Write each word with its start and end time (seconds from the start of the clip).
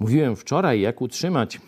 Mówiłem 0.00 0.36
wczoraj, 0.36 0.80
jak 0.80 1.02
utrzymać 1.02 1.56
e, 1.56 1.60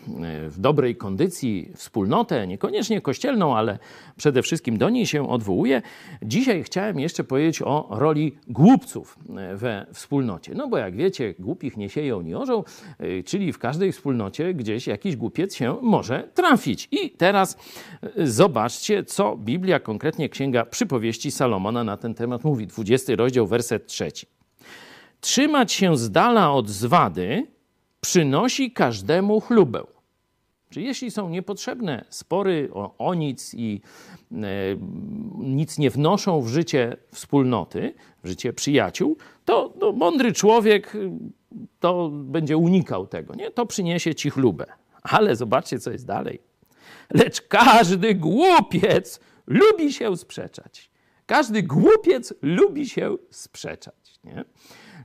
w 0.49 0.61
dobrej 0.61 0.97
kondycji 0.97 1.73
wspólnotę, 1.77 2.47
niekoniecznie 2.47 3.01
kościelną, 3.01 3.57
ale 3.57 3.79
przede 4.17 4.43
wszystkim 4.43 4.79
do 4.79 4.91
niej 4.91 5.07
się 5.07 5.29
odwołuję. 5.29 5.83
Dzisiaj 6.23 6.63
chciałem 6.63 7.01
jeszcze 7.01 7.25
powiedzieć 7.25 7.63
o 7.63 7.89
roli 7.91 8.37
głupców 8.49 9.19
e, 9.37 9.57
we 9.57 9.87
wspólnocie. 9.93 10.55
No 10.55 10.69
bo 10.69 10.79
jak 10.79 10.97
wiecie, 10.97 11.35
głupich 11.39 11.77
nie 11.77 11.89
sieją, 11.89 12.23
nie 12.23 12.39
orzą, 12.39 12.65
e, 12.99 13.23
czyli 13.23 13.53
w 13.53 13.59
każdej 13.59 13.93
wspólnocie 13.93 14.55
gdzieś 14.55 14.87
jakiś 14.87 15.17
głupiec 15.17 15.55
się 15.55 15.77
może 15.83 16.29
trafić. 16.35 16.89
I 16.91 17.11
teraz 17.11 17.57
zobaczcie, 18.17 19.05
co 19.05 19.37
Biblia, 19.37 19.81
konkretnie 19.81 20.29
Księga 20.29 20.65
Przypowieści 20.65 21.31
Salomona 21.31 21.85
na 21.85 21.97
ten 21.97 22.15
temat 22.15 22.45
mówi. 22.45 22.67
20 22.67 23.17
rozdział, 23.17 23.47
werset 23.47 23.87
trzeci. 23.87 24.27
Trzymać 25.21 25.73
się 25.73 25.97
z 25.97 26.11
dala 26.11 26.53
od 26.53 26.71
zwady, 26.71 27.47
przynosi 28.03 28.71
każdemu 28.71 29.41
chlubę. 29.41 29.85
Czy 30.71 30.81
jeśli 30.83 31.11
są 31.11 31.29
niepotrzebne 31.29 32.05
spory 32.09 32.69
o, 32.73 32.95
o 32.99 33.15
nic 33.15 33.55
i 33.55 33.81
e, 34.33 34.37
nic 35.39 35.79
nie 35.79 35.91
wnoszą 35.91 36.41
w 36.41 36.49
życie 36.49 36.97
wspólnoty, 37.13 37.95
w 38.25 38.29
życie 38.29 38.53
przyjaciół, 38.53 39.17
to 39.45 39.73
no, 39.81 39.93
mądry 39.93 40.33
człowiek 40.33 40.95
y, 40.95 41.11
to 41.81 42.09
będzie 42.13 42.57
unikał 42.57 43.07
tego. 43.07 43.35
Nie? 43.35 43.51
To 43.51 43.67
przyniesie 43.67 44.15
ci 44.15 44.31
chlubę. 44.31 44.67
Ale 45.03 45.37
zobaczcie, 45.37 45.79
co 45.79 45.91
jest 45.91 46.07
dalej. 46.07 46.41
Lecz 47.15 47.41
każdy 47.41 48.15
głupiec 48.15 49.21
lubi 49.47 49.93
się 49.93 50.17
sprzeczać. 50.17 50.91
Każdy 51.27 51.63
głupiec 51.63 52.35
lubi 52.43 52.89
się 52.89 53.17
sprzeczać. 53.31 54.21
Nie? 54.25 54.45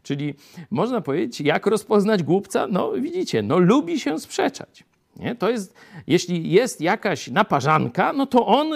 Czyli 0.04 0.34
można 0.72 1.02
powiedzieć, 1.02 1.42
jak 1.42 1.66
rozpoznać 1.66 2.24
głupca? 2.24 2.68
No 2.68 2.92
widzicie, 2.92 3.42
no 3.42 3.60
lubi 3.60 4.00
się 4.00 4.20
sprzeczać. 4.20 4.84
Nie? 5.16 5.36
To 5.36 5.50
jest, 5.50 5.74
jeśli 6.08 6.52
jest 6.52 6.82
jakaś 6.82 7.28
naparzanka, 7.28 8.14
no 8.14 8.26
to 8.26 8.46
on, 8.46 8.68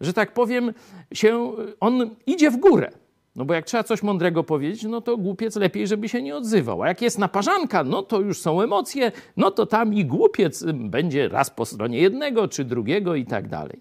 że 0.00 0.12
tak 0.12 0.34
powiem, 0.34 0.72
się, 1.12 1.52
on 1.80 2.16
idzie 2.26 2.50
w 2.50 2.56
górę. 2.56 2.90
No 3.36 3.44
bo 3.44 3.54
jak 3.54 3.64
trzeba 3.64 3.84
coś 3.84 4.02
mądrego 4.02 4.44
powiedzieć, 4.44 4.82
no 4.82 5.00
to 5.00 5.16
głupiec 5.16 5.56
lepiej, 5.56 5.86
żeby 5.86 6.08
się 6.08 6.22
nie 6.22 6.36
odzywał. 6.36 6.82
A 6.82 6.88
jak 6.88 7.02
jest 7.02 7.18
naparzanka, 7.18 7.84
no 7.84 8.02
to 8.02 8.20
już 8.20 8.40
są 8.40 8.60
emocje, 8.60 9.12
no 9.36 9.50
to 9.50 9.66
tam 9.66 9.94
i 9.94 10.04
głupiec 10.04 10.64
będzie 10.74 11.28
raz 11.28 11.50
po 11.50 11.64
stronie 11.64 11.98
jednego 11.98 12.48
czy 12.48 12.64
drugiego 12.64 13.14
i 13.14 13.24
tak 13.24 13.48
dalej. 13.48 13.80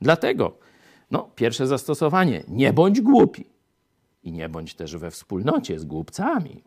Dlatego, 0.00 0.58
no, 1.12 1.30
pierwsze 1.34 1.66
zastosowanie, 1.66 2.44
nie 2.48 2.72
bądź 2.72 3.00
głupi. 3.00 3.44
I 4.22 4.32
nie 4.32 4.48
bądź 4.48 4.74
też 4.74 4.96
we 4.96 5.10
wspólnocie 5.10 5.78
z 5.78 5.84
głupcami. 5.84 6.64